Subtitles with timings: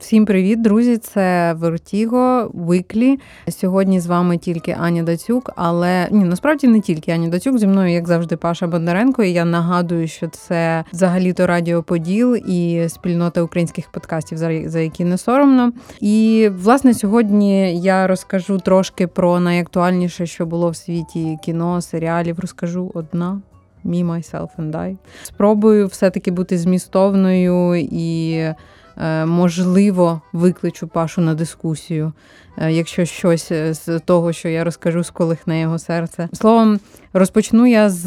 [0.00, 0.98] Всім привіт, друзі!
[0.98, 3.18] Це Вертіго Виклі.
[3.48, 7.58] Сьогодні з вами тільки Аня Дацюк, але ні, насправді не тільки Аня Дацюк.
[7.58, 9.22] Зі мною, як завжди, Паша Бондаренко.
[9.22, 14.38] І я нагадую, що це взагалі-то Радіо Поділ і спільнота українських подкастів,
[14.68, 15.72] за які не соромно.
[16.00, 22.40] І власне сьогодні я розкажу трошки про найактуальніше, що було в світі кіно, серіалів.
[22.40, 23.40] Розкажу одна.
[23.84, 24.96] Me, myself and I.
[25.22, 28.44] Спробую все-таки бути змістовною і
[29.26, 32.12] можливо, викличу Пашу на дискусію,
[32.58, 36.28] е, якщо щось з того, що я розкажу, сколихне його серце.
[36.32, 36.80] Словом,
[37.12, 38.06] розпочну я з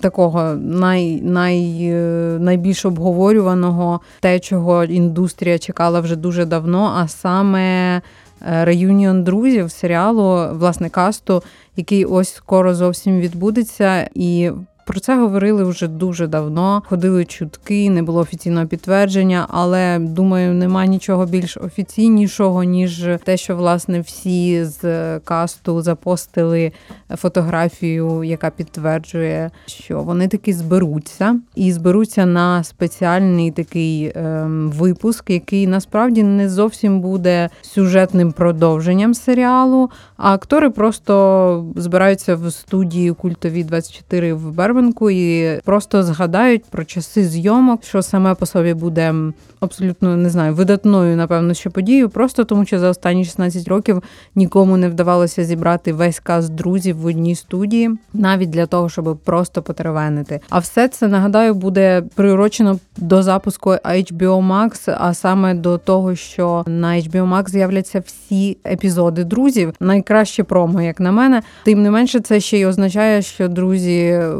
[0.00, 1.90] такого най, най,
[2.38, 8.00] найбільш обговорюваного, те, чого індустрія чекала вже дуже давно, а саме.
[8.46, 11.42] Е, реюніон друзів серіалу, власне, касту,
[11.76, 14.50] який ось скоро зовсім відбудеться, і
[14.86, 16.82] про це говорили вже дуже давно.
[16.86, 23.56] Ходили чутки, не було офіційного підтвердження, але думаю, нема нічого більш офіційнішого, ніж те, що
[23.56, 26.72] власне всі з касту запостили
[27.16, 35.66] фотографію, яка підтверджує, що вони таки зберуться і зберуться на спеціальний такий ем, випуск, який
[35.66, 39.90] насправді не зовсім буде сюжетним продовженням серіалу.
[40.16, 46.84] А актори просто збираються в студії культові 24 в Бербері, Барвинку і просто згадають про
[46.84, 49.14] часи зйомок, що саме по собі буде
[49.60, 54.02] абсолютно не знаю, видатною, напевно, що подією, просто тому, що за останні 16 років
[54.34, 59.62] нікому не вдавалося зібрати весь каст друзів в одній студії, навіть для того, щоб просто
[59.62, 60.40] потеревенити.
[60.50, 66.64] А все це нагадаю буде приурочено до запуску HBO Max, а саме до того, що
[66.66, 69.72] на HBO Max з'являться всі епізоди друзів.
[69.80, 71.42] Найкраще промо, як на мене.
[71.64, 74.32] Тим не менше, це ще й означає, що друзі е,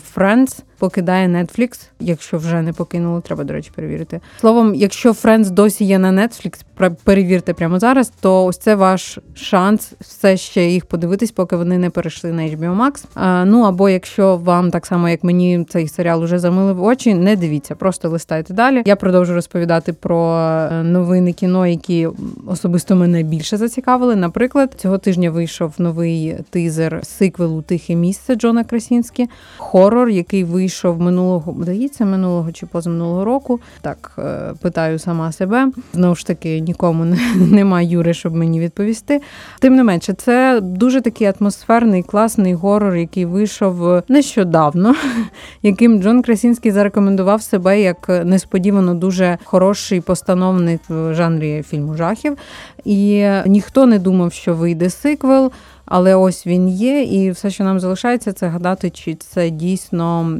[0.00, 4.20] Friends покидає Netflix, якщо вже не покинуло, треба, до речі, перевірити.
[4.40, 6.60] Словом, якщо Friends досі є на Netflix,
[7.04, 11.90] перевірте прямо зараз, то ось це ваш шанс все ще їх подивитись, поки вони не
[11.90, 13.04] перейшли на HBO Max.
[13.14, 17.36] А, Ну або якщо вам так само, як мені цей серіал уже замилив очі, не
[17.36, 18.82] дивіться, просто листайте далі.
[18.86, 22.08] Я продовжу розповідати про е, новини кіно, які
[22.46, 24.16] особисто мене більше зацікавили.
[24.16, 31.54] Наприклад, цього тижня вийшов новий тизер сиквелу Тихе місце Джона Красінські, хорор, який вийшов минулого,
[31.60, 33.60] здається, минулого чи позаминулого року.
[33.80, 35.70] Так е, питаю сама себе.
[35.92, 37.04] Знову ж таки нікому
[37.36, 39.20] немає Юри, щоб мені відповісти.
[39.60, 44.94] Тим не менше, це дуже такий атмосферний, класний горор, який вийшов нещодавно,
[45.62, 52.36] яким Джон Красінський зарекомендував себе як несподівано дуже хороший постановник в жанрі фільму жахів.
[52.84, 55.52] І ніхто не думав, що вийде сиквел.
[55.86, 60.38] Але ось він є, і все, що нам залишається, це гадати, чи це дійсно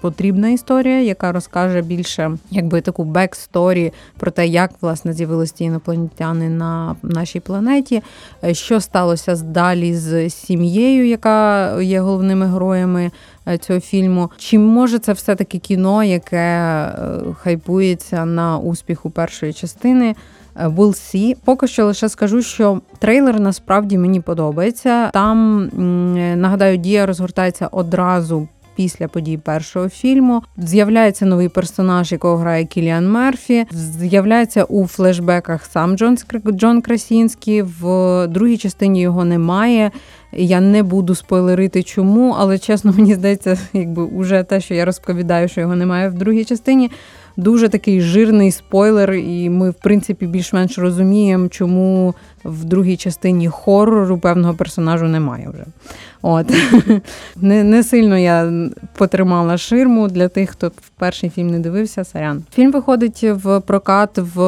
[0.00, 6.48] потрібна історія, яка розкаже більше якби таку backstory про те, як власне з'явилися ті інопланетяни
[6.48, 8.02] на нашій планеті,
[8.44, 13.10] е, що сталося далі з сім'єю, яка є головними героями
[13.48, 14.30] е, цього фільму.
[14.38, 20.14] Чи може це все таки кіно, яке е, хайпується на успіху першої частини?
[20.64, 21.36] We'll see.
[21.44, 25.10] Поки що лише скажу, що трейлер насправді мені подобається.
[25.10, 25.70] Там
[26.40, 28.48] нагадаю, дія розгортається одразу.
[28.76, 33.66] Після подій першого фільму з'являється новий персонаж, якого грає Кіліан Мерфі.
[33.70, 36.18] З'являється у флешбеках сам Джон
[36.50, 37.62] Джон Красінський.
[37.62, 39.90] В другій частині його немає.
[40.32, 45.48] Я не буду спойлерити, чому, але чесно, мені здається, якби уже те, що я розповідаю,
[45.48, 46.90] що його немає в другій частині
[47.36, 52.14] дуже такий жирний спойлер, і ми, в принципі, більш-менш розуміємо, чому
[52.44, 55.64] в другій частині хорору певного персонажу немає вже.
[56.22, 56.52] От
[57.36, 58.52] не не сильно я
[58.96, 62.04] потримала ширму для тих, хто в перший фільм не дивився.
[62.04, 62.44] Сарян.
[62.54, 64.40] Фільм виходить в прокат в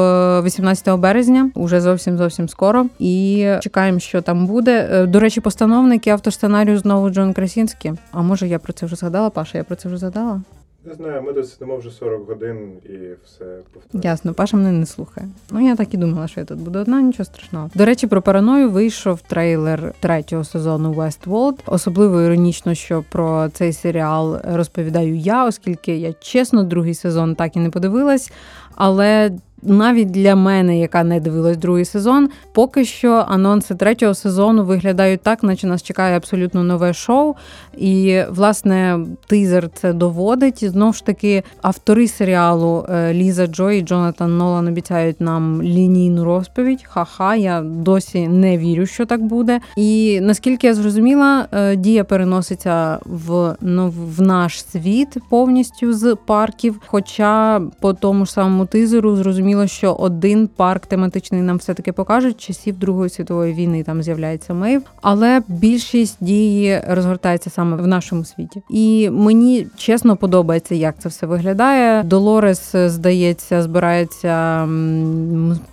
[0.43, 2.87] 18 березня, уже зовсім зовсім скоро.
[2.99, 4.89] І чекаємо, що там буде.
[4.93, 7.93] Е, до речі, постановник і автор сценарію знову Джон Красінський.
[8.13, 9.31] А може я про це вже згадала?
[9.31, 10.41] Паша, я про це вже згадала?
[10.85, 14.11] Не знаю, ми досидимо вже 40 годин і все повторюємо.
[14.11, 15.29] Ясно, Паша мене не слухає.
[15.51, 17.71] Ну я так і думала, що я тут буду одна, нічого страшного.
[17.75, 21.59] До речі, про параною вийшов трейлер третього сезону Westworld.
[21.67, 27.59] Особливо іронічно, що про цей серіал розповідаю я, оскільки я чесно, другий сезон так і
[27.59, 28.33] не подивилась.
[28.79, 29.31] Але
[29.63, 35.43] навіть для мене, яка не дивилась другий сезон, поки що анонси третього сезону виглядають так,
[35.43, 37.35] наче нас чекає абсолютно нове шоу.
[37.79, 40.71] І, власне, тизер це доводить.
[40.71, 46.85] Знову ж таки, автори серіалу е, Ліза Джо і Джонатан Нолан обіцяють нам лінійну розповідь.
[46.89, 49.61] Ха-ха, я досі не вірю, що так буде.
[49.77, 56.81] І наскільки я зрозуміла, е, дія переноситься в ну, в наш світ повністю з парків.
[56.87, 62.41] Хоча по тому ж самому тизеру зрозуміло, що один парк тематичний нам все таки покажуть
[62.41, 63.83] часів Другої світової війни.
[63.83, 68.63] Там з'являється Мейв, але більшість дії розгортається саме в нашому світі.
[68.71, 72.03] І мені чесно подобається, як це все виглядає.
[72.03, 74.69] Долорес здається, збирається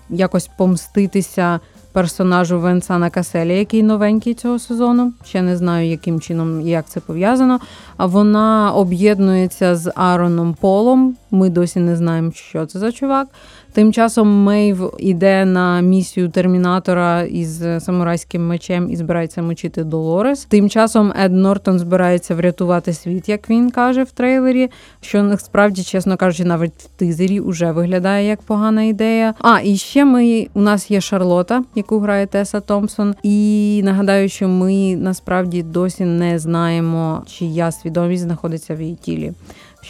[0.10, 1.60] якось помститися
[1.96, 5.14] персонажу Венсана Каселі, який новенький цього сезону.
[5.26, 7.60] Ще не знаю, яким чином як це пов'язано.
[7.98, 11.16] А вона об'єднується з Ароном Полом.
[11.32, 13.28] Ми досі не знаємо, що це за чувак.
[13.76, 20.46] Тим часом Мейв іде на місію термінатора із самурайським мечем і збирається мочити Долорес.
[20.46, 24.70] Тим часом Ед Нортон збирається врятувати світ, як він каже в трейлері.
[25.02, 29.34] Що насправді, чесно кажучи, навіть в тизері вже виглядає як погана ідея.
[29.40, 33.16] А і ще ми у нас є Шарлота, яку грає Теса Томпсон.
[33.24, 39.34] І нагадаю, що ми насправді досі не знаємо, чия свідомість знаходиться в її тілі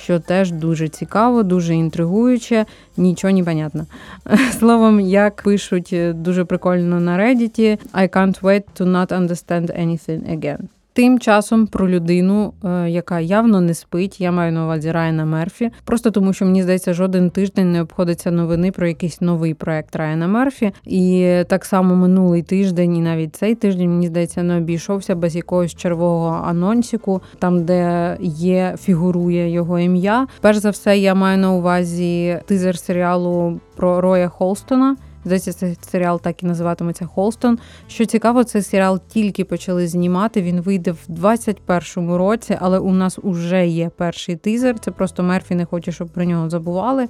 [0.04, 2.66] що теж дуже цікаво, дуже інтригуюче,
[2.98, 3.86] нічого не понятно.
[4.60, 10.68] Словом, як пишуть дуже прикольно на Reddit, I can't wait to not understand anything again.
[10.96, 15.72] Тим часом про людину, е, яка явно не спить, я маю на увазі Райана Мерфі,
[15.86, 20.28] просто тому що мені здається, жоден тиждень не обходиться новини про якийсь новий проект Райана
[20.28, 20.72] Мерфі.
[20.86, 25.76] І так само минулий тиждень, і навіть цей тиждень мені здається не обійшовся без якогось
[25.76, 30.28] червого анонсіку, там де є, фігурує його ім'я.
[30.42, 34.96] Перш за все, я маю на увазі тизер серіалу про Роя Холстона.
[35.26, 37.60] Здається, цей серіал так і називатиметься Холстон.
[37.88, 40.42] Що цікаво, цей серіал тільки почали знімати.
[40.42, 44.80] Він вийде в 21-му році, але у нас уже є перший тизер.
[44.80, 47.08] Це просто Мерфі не хоче, щоб про нього забували.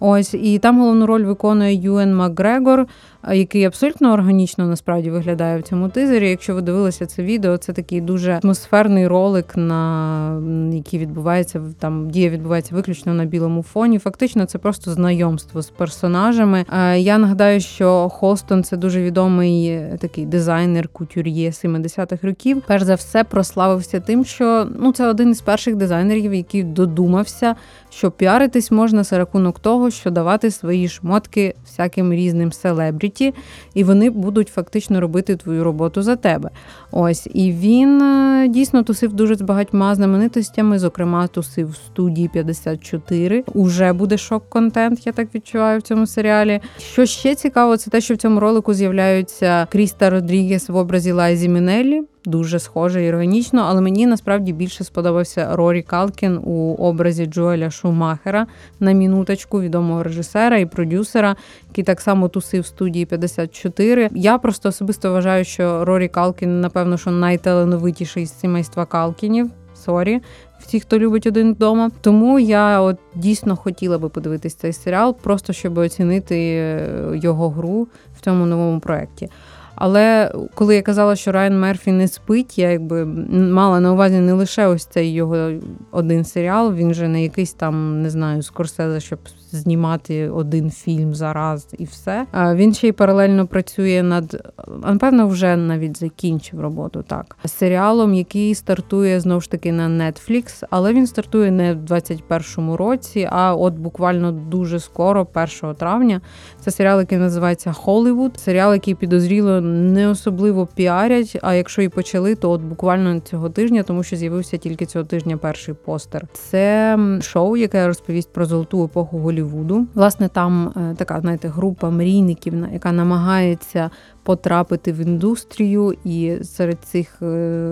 [0.00, 2.86] Ось і там головну роль виконує Юен Макгрегор,
[3.32, 6.30] який абсолютно органічно насправді виглядає в цьому тизері.
[6.30, 10.42] Якщо ви дивилися це відео, це такий дуже атмосферний ролик, на
[10.72, 13.98] який відбувається там, дія відбувається виключно на білому фоні.
[13.98, 16.64] Фактично, це просто знайомство з персонажами.
[16.96, 22.62] Я нагадаю, що Холстон це дуже відомий е, такий дизайнер кутюр'є 70-х років.
[22.66, 27.54] Перш за все прославився тим, що ну це один із перших дизайнерів, який додумався,
[27.90, 33.34] що піаритись можна за рахунок того, що давати свої шмотки всяким різним селебріті,
[33.74, 36.50] і вони будуть фактично робити твою роботу за тебе.
[36.90, 40.78] Ось і він е, дійсно тусив дуже з багатьма знаменитостями.
[40.78, 43.44] Зокрема, тусив в студії 54.
[43.54, 46.60] Уже буде шок-контент, я так відчуваю в цьому серіалі.
[46.78, 51.48] Що ще цікаво, це те, що в цьому ролику з'являються Кріста Родрігес в образі Лайзі
[51.48, 57.70] Мінеллі дуже схоже і органічно, але мені насправді більше сподобався Рорі Калкін у образі Джоеля
[57.70, 58.46] Шумахера
[58.80, 61.36] на мінуточку відомого режисера і продюсера,
[61.68, 64.08] який так само тусив в студії 54.
[64.14, 69.50] Я просто особисто вважаю, що Рорі Калкін, напевно, що найталановитіший з сімейства Калкінів.
[69.86, 70.20] Sorry,
[70.58, 71.90] всі, хто любить один вдома.
[72.00, 77.88] Тому я от дійсно хотіла би подивитись цей серіал, просто щоб оцінити е, його гру
[78.16, 79.28] в цьому новому проєкті.
[79.74, 84.32] Але коли я казала, що Райан Мерфі не спить, я якби мала на увазі не
[84.32, 85.50] лише ось цей його
[85.90, 86.74] один серіал.
[86.74, 89.18] Він же не якийсь там, не знаю, Скорсезе, щоб
[89.52, 92.26] знімати один фільм зараз і все.
[92.34, 94.52] Він ще й паралельно працює над
[94.82, 97.36] напевно, вже навіть закінчив роботу так.
[97.44, 103.28] Серіалом, який стартує знову ж таки на Netflix, але він стартує не в 21-му році,
[103.30, 105.26] а от буквально дуже скоро,
[105.62, 106.20] 1 травня.
[106.60, 108.40] Це серіал, який називається Холлівуд.
[108.40, 111.38] Серіал, який підозріло не особливо піарять.
[111.42, 115.36] А якщо і почали, то от буквально цього тижня, тому що з'явився тільки цього тижня
[115.36, 116.26] перший постер.
[116.32, 119.86] Це шоу, яке розповість про золоту епоху Голівуду.
[119.94, 123.90] Власне, там е, така знаєте, група мрійників, яка намагається
[124.22, 127.26] потрапити в індустрію, і серед цих е,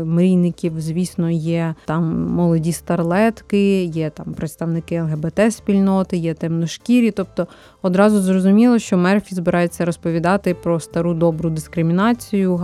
[0.06, 7.10] мрійників, звісно, є там молоді старлетки, є там представники ЛГБТ-спільноти, є темношкірі.
[7.10, 7.46] Тобто
[7.82, 12.56] одразу зрозуміло, що Мерфі збирається розповідати про стару добру дискримінацію,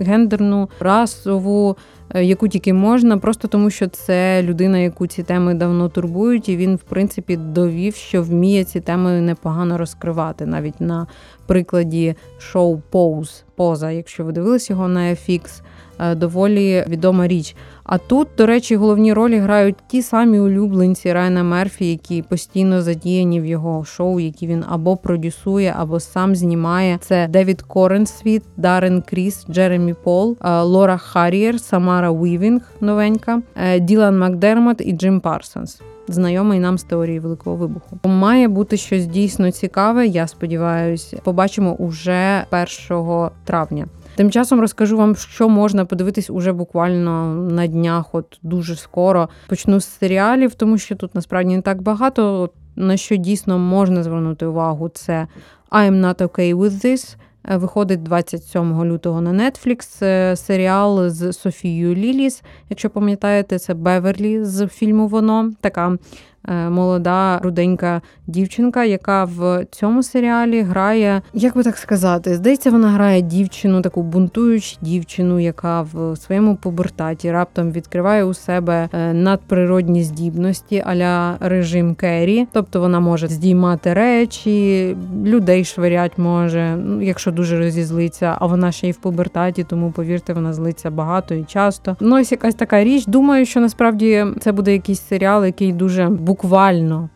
[0.00, 1.76] гендерну, расову.
[2.14, 6.56] Е, яку тільки можна, просто тому що це людина, яку ці теми давно турбують, і
[6.56, 11.06] він, в принципі, довів, що вміє ці теми непогано розкривати, навіть на
[11.46, 15.62] прикладі шоу Pose поза, якщо ви дивились його на FX,
[15.98, 17.56] е, доволі відома річ.
[17.86, 23.40] А тут, до речі, головні ролі грають ті самі улюбленці Райана Мерфі, які постійно задіяні
[23.40, 26.98] в його шоу, які він або продюсує, або сам знімає.
[27.00, 34.18] Це Девід Коренсвіт, Дарен Кріс, Джеремі Поуп, е, Лора Харрієр, Самара Уівінг, новенька, е, Ділан
[34.18, 35.80] Макдермот і Джим Парсонс.
[36.08, 40.06] Знайомий нам з теорії великого вибуху має бути щось дійсно цікаве.
[40.06, 43.86] Я сподіваюся, побачимо уже 1 травня.
[44.16, 49.28] Тим часом розкажу вам, що можна подивитись уже буквально на днях, от дуже скоро.
[49.48, 52.50] Почну з серіалів, тому що тут насправді не так багато.
[52.76, 55.26] На що дійсно можна звернути увагу, це
[55.70, 57.16] I'm not okay with this.
[57.48, 62.42] Е, Виходить 27 лютого на Netflix серіал з Софією Ліліс.
[62.70, 65.52] Якщо пам'ятаєте, це Беверлі з фільму Воно.
[65.60, 65.98] Така
[66.48, 73.22] молода руденька дівчинка, яка в цьому серіалі грає, як би так сказати, здається, вона грає
[73.22, 80.82] дівчину, таку бунтуючу дівчину, яка в своєму пубертаті раптом відкриває у себе е, надприродні здібності
[80.86, 82.46] а-ля режим Керрі.
[82.52, 88.88] Тобто вона може здіймати речі, людей швирять може, ну, якщо дуже розізлиться, а вона ще
[88.88, 91.96] й в побертаті, тому повірте, вона злиться багато і часто.
[92.00, 93.06] Ну, ось якась така річ.
[93.06, 96.35] Думаю, що насправді це буде якийсь серіал, який дуже буквально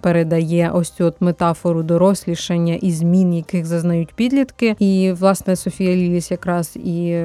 [0.01, 4.77] передає ось цю от метафору дорослішання і змін, яких зазнають підлітки.
[4.79, 7.25] І власне Софія Ліліс якраз і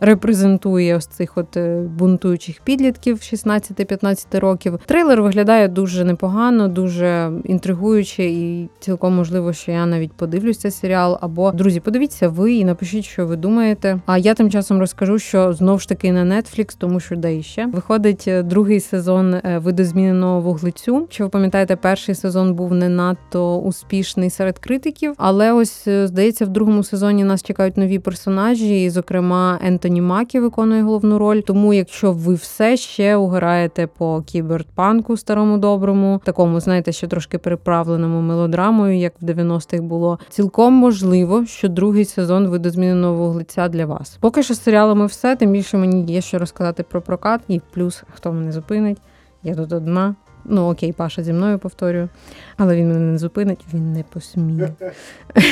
[0.00, 4.78] репрезентує ось цих от е, бунтуючих підлітків 16-15 років.
[4.86, 11.18] Трейлер виглядає дуже непогано, дуже інтригуюче, і цілком можливо, що я навіть подивлюсь цей серіал.
[11.20, 14.00] Або друзі, подивіться ви і напишіть, що ви думаєте.
[14.06, 17.66] А я тим часом розкажу, що знов ж таки на Netflix, тому що де іще
[17.66, 21.06] виходить е, другий сезон е, видозміненого вуглецю.
[21.24, 26.48] Ви пам'ятаєте, перший сезон був не надто успішний серед критиків, але ось е, здається, в
[26.48, 31.40] другому сезоні нас чекають нові персонажі, і, зокрема, Ентоні Макі виконує головну роль.
[31.40, 38.20] Тому, якщо ви все ще угораєте по кіберпанку старому доброму, такому, знаєте, ще трошки приправленому
[38.20, 44.18] мелодрамою, як в 90-х було, цілком можливо, що другий сезон видозміненого вуглеця для вас.
[44.20, 48.04] Поки що з серіалами все, тим більше мені є що розказати про прокат, і плюс
[48.14, 48.98] хто мене зупинить.
[49.42, 50.14] Я тут одна.
[50.44, 52.08] Ну окей, Паша зі мною повторюю,
[52.56, 54.72] але він мене не зупинить, він не посміє.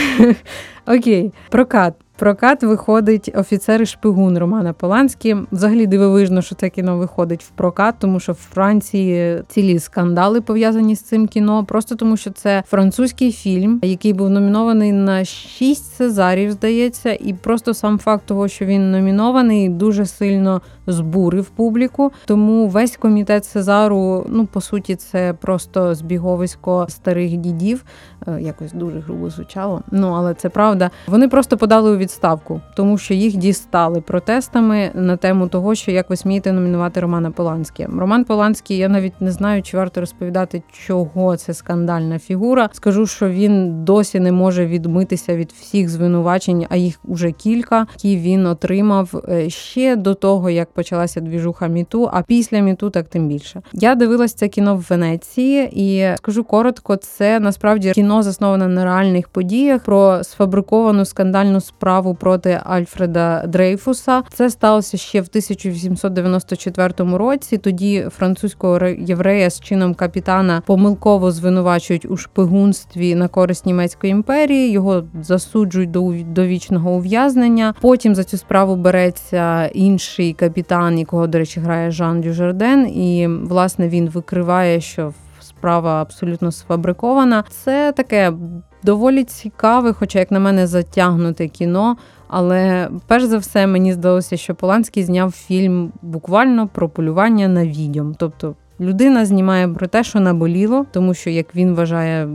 [0.87, 1.94] Окей, прокат.
[2.22, 5.36] Прокат виходить офіцер і шпигун Романа Поланські.
[5.52, 10.96] Взагалі дивовижно, що це кіно виходить в прокат, тому що в Франції цілі скандали пов'язані
[10.96, 11.64] з цим кіно.
[11.64, 17.74] Просто тому, що це французький фільм, який був номінований на шість Цезарів, здається, і просто
[17.74, 22.12] сам факт того, що він номінований, дуже сильно збурив публіку.
[22.24, 27.84] Тому весь комітет Цезару, ну по суті, це просто збіговисько старих дідів.
[28.26, 29.82] Е, Якось дуже грубо звучало.
[29.90, 30.90] Ну але це правда.
[31.06, 36.11] Вони просто подали у відставку, тому що їх дістали протестами на тему того, що як
[36.11, 37.88] ви смієте номінувати Романа Поланське.
[37.99, 42.69] Роман Поланський, я навіть не знаю, чи варто розповідати, чого це скандальна фігура.
[42.73, 48.16] Скажу, що він досі не може відмитися від всіх звинувачень, а їх уже кілька, які
[48.16, 52.11] він отримав е, ще до того, як почалася двіжуха Міту.
[52.12, 53.62] А після Міту так тим більше.
[53.73, 59.28] Я дивилась це кіно в Венеції, і скажу коротко, це насправді кіно засноване на реальних
[59.28, 64.22] подіях про сфабриковану скандальну справу проти Альфреда Дрейфуса.
[64.32, 67.58] Це сталося ще в 1894 році.
[67.58, 74.70] Тоді французького єврея з чином капітана помилково звинувачують у шпигунстві на користь німецької імперії.
[74.70, 77.75] Його засуджують до довічного ув'язнення.
[77.80, 83.88] Потім за цю справу береться інший капітан, якого, до речі, грає Жан Дюжарден, і власне
[83.88, 87.44] він викриває, що справа абсолютно сфабрикована.
[87.49, 88.32] Це таке
[88.82, 91.96] доволі цікаве, хоча, як на мене, затягнуте кіно.
[92.28, 98.14] Але перш за все мені здалося, що Поланський зняв фільм буквально про полювання на відьом.
[98.18, 102.28] Тобто людина знімає про те, що наболіло, тому що як він вважає,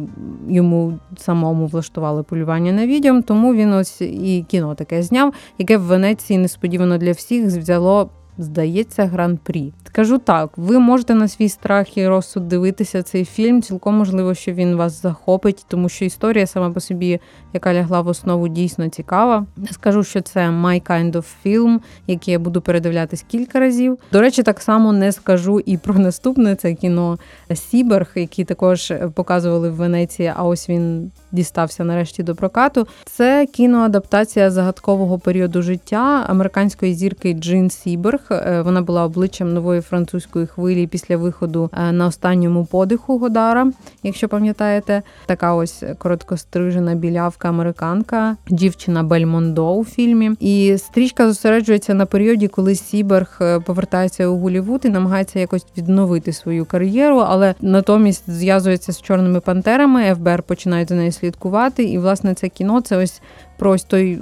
[0.50, 5.82] йому самому влаштували полювання на відьом, тому він ось і кіно таке зняв, яке в
[5.82, 8.10] Венеції несподівано для всіх взяло.
[8.38, 9.74] Здається, гран-прі.
[9.98, 13.62] Скажу так, ви можете на свій страх і розсуд дивитися цей фільм.
[13.62, 17.20] Цілком можливо, що він вас захопить, тому що історія сама по собі,
[17.54, 19.46] яка лягла в основу, дійсно цікава.
[19.72, 23.98] Скажу, що це my kind of film, який я буду передивлятись кілька разів.
[24.12, 27.18] До речі, так само не скажу і про наступне це кіно
[27.56, 30.34] Сіберг, який також показували в Венеції.
[30.36, 32.88] А ось він дістався нарешті до прокату.
[33.06, 38.27] Це кіноадаптація загадкового періоду життя американської зірки Джин Сіберг.
[38.32, 43.72] Е, Вона була обличчям нової французької хвилі після виходу е, на останньому подиху Годара.
[44.04, 50.32] Якщо пам'ятаєте, така ось короткострижена білявка американка, дівчина Бельмондо у фільмі.
[50.40, 56.34] І стрічка зосереджується на періоді, коли Сіберг е, повертається у Голівуд і намагається якось відновити
[56.34, 60.16] свою кар'єру, але натомість зв'язується з чорними пантерами.
[60.16, 61.84] ФБР починають за нею слідкувати.
[61.84, 63.22] І власне це кіно це ось
[63.58, 64.20] про ось той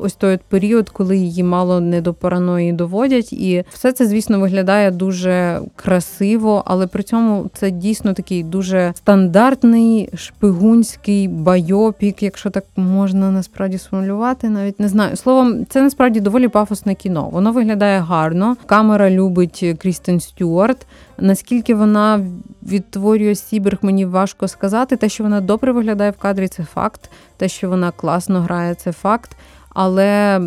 [0.00, 4.90] ось той період, коли її мало не до параної доводять, І все це, звісно, виглядає
[4.90, 13.30] дуже красиво, але при цьому це дійсно такий дуже стандартний шпигунський байопік, якщо так можна
[13.30, 15.16] насправді сформулювати, навіть не знаю.
[15.16, 17.28] Словом, це насправді доволі пафосне кіно.
[17.32, 18.56] Воно виглядає гарно.
[18.66, 20.86] Камера любить Крістен Стюарт.
[21.18, 22.20] Наскільки вона
[22.62, 24.96] відтворює Сіберг, мені важко сказати.
[24.96, 27.10] Те, що вона добре виглядає в кадрі, це факт.
[27.36, 29.36] Те, що вона класно грає, це факт.
[29.74, 30.40] Але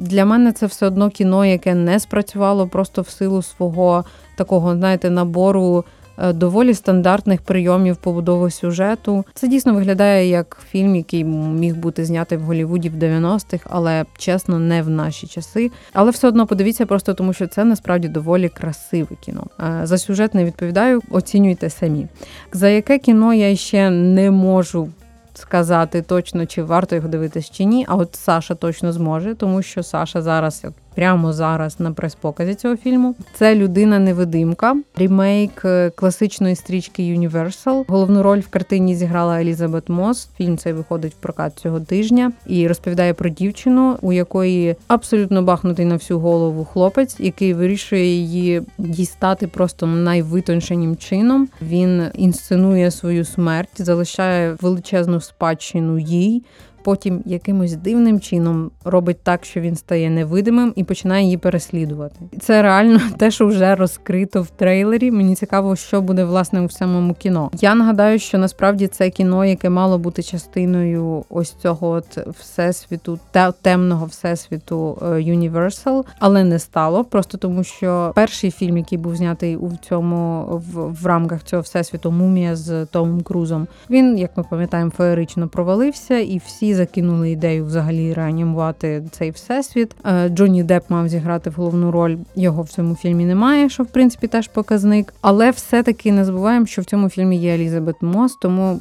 [0.00, 4.04] для мене це все одно кіно, яке не спрацювало просто в силу свого
[4.36, 5.84] такого, знаєте, набору
[6.18, 9.24] е, доволі стандартних прийомів побудови сюжету.
[9.34, 14.58] Це дійсно виглядає як фільм, який міг бути знятий в Голлівуді в 90-х, але чесно,
[14.58, 15.70] не в наші часи.
[15.92, 19.46] Але все одно подивіться просто тому, що це насправді доволі красиве кіно.
[19.60, 22.06] Е, За сюжет не відповідаю, оцінюйте самі.
[22.52, 24.88] За яке кіно я ще не можу
[25.34, 27.86] сказати точно, чи варто його дивитись чи ні.
[27.88, 33.14] А от Саша точно зможе, тому що Саша зараз, прямо зараз на прес-показі цього фільму.
[33.34, 37.84] Це людина-невидимка, рімейк е, класичної стрічки Universal.
[37.88, 40.28] Головну роль в картині зіграла Елізабет Мос.
[40.36, 45.84] Фільм цей виходить в прокат цього тижня і розповідає про дівчину, у якої абсолютно бахнутий
[45.84, 51.48] на всю голову хлопець, який вирішує її дістати просто найвитонченим чином.
[51.62, 56.42] Він інсценує свою смерть, залишає величезну спадщину їй.
[56.84, 62.16] Потім якимось дивним чином робить так, що він стає невидимим і починає її переслідувати.
[62.40, 65.10] Це реально те, що вже розкрито в трейлері.
[65.10, 67.50] Мені цікаво, що буде власне у самому кіно.
[67.60, 73.52] Я нагадаю, що насправді це кіно, яке мало бути частиною ось цього от всесвіту, те-
[73.62, 77.04] темного всесвіту е, Universal, але не стало.
[77.04, 82.10] Просто тому, що перший фільм, який був знятий у цьому в, в рамках цього всесвіту,
[82.10, 88.12] мумія з Томом Крузом, він, як ми пам'ятаємо, феєрично провалився, і всі закинули ідею взагалі
[88.12, 89.94] реанімувати цей всесвіт.
[90.06, 92.16] Е, Джонні Деп мав зіграти головну роль.
[92.36, 95.14] Його в цьому фільмі немає, що в принципі теж показник.
[95.20, 98.80] Але все-таки не забуваємо, що в цьому фільмі є Елізабет Мос, тому.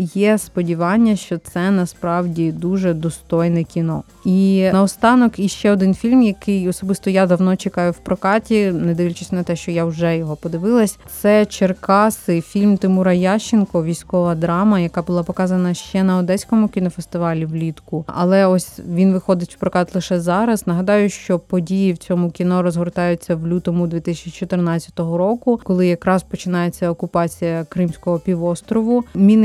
[0.00, 4.02] Є сподівання, що це насправді дуже достойне кіно.
[4.24, 9.42] І наостанок іще один фільм, який особисто я давно чекаю в прокаті, не дивлячись на
[9.42, 10.98] те, що я вже його подивилась.
[11.20, 18.04] Це Черкаси, фільм Тимура Ященко, військова драма, яка була показана ще на Одеському кінофестивалі влітку.
[18.06, 20.66] Але ось він виходить в прокат лише зараз.
[20.66, 27.66] Нагадаю, що події в цьому кіно розгортаються в лютому 2014 року, коли якраз починається окупація
[27.68, 29.04] Кримського півострову.
[29.14, 29.36] Мій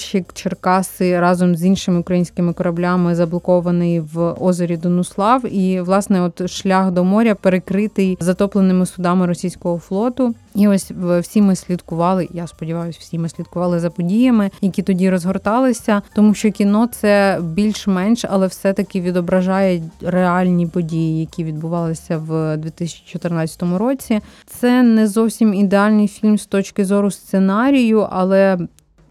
[0.00, 5.54] нейтральщик Черкаси разом з іншими українськими кораблями заблокований в озері Донуслав.
[5.54, 10.34] І власне, от шлях до моря перекритий затопленими судами російського флоту.
[10.54, 12.28] І ось всі ми слідкували.
[12.34, 18.24] Я сподіваюся, всі ми слідкували за подіями, які тоді розгорталися, тому що кіно це більш-менш,
[18.30, 24.20] але все-таки відображає реальні події, які відбувалися в 2014 році.
[24.46, 28.58] Це не зовсім ідеальний фільм з точки зору сценарію, але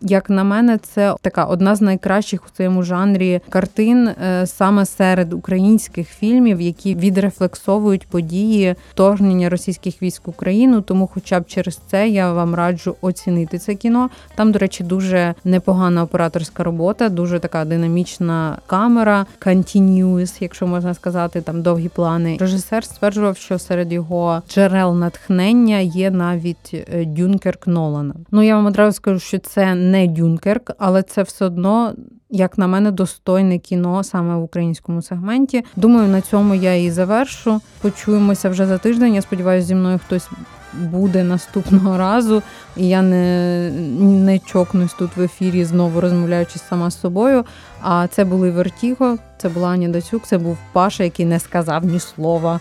[0.01, 5.33] як на мене, це така одна з найкращих у цьому жанрі картин е, саме серед
[5.33, 10.81] українських фільмів, які відрефлексовують події вторгнення російських військ в Україну.
[10.81, 14.09] Тому, хоча б через це я вам раджу оцінити це кіно.
[14.35, 21.41] Там, до речі, дуже непогана операторська робота, дуже така динамічна камера, continuous, якщо можна сказати,
[21.41, 22.37] там довгі плани.
[22.39, 28.13] Режисер стверджував, що серед його джерел натхнення є навіть е, Дюнкерк Нолана.
[28.31, 31.93] Ну я вам одразу скажу, що це не Дюнкерк, але це все одно.
[32.31, 35.63] Як на мене, достойне кіно саме в українському сегменті.
[35.75, 37.61] Думаю, на цьому я і завершу.
[37.81, 39.15] Почуємося вже за тиждень.
[39.15, 40.29] Я сподіваюся, зі мною хтось
[40.73, 42.41] буде наступного разу.
[42.77, 47.45] І я не, не чокнусь тут в ефірі, знову розмовляючи сама з собою.
[47.81, 51.99] А це були Вертіго, це була Аня Дацюк, це був Паша, який не сказав ні
[51.99, 52.59] слова.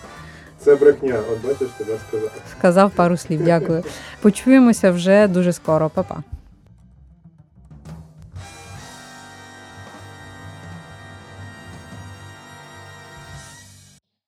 [0.59, 2.31] Це брехня, от бачиш, тебе сказав.
[2.57, 3.43] Сказав пару слів.
[3.45, 3.83] Дякую.
[4.21, 5.89] Почуємося вже дуже скоро.
[5.89, 6.17] Па-па.